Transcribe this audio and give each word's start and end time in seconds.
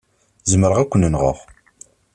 Zemreɣ 0.49 0.77
ad 0.79 0.87
k-nɣeɣ. 0.91 1.37